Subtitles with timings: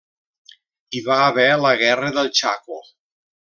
[0.99, 2.85] Hi va haver la Guerra del Chaco.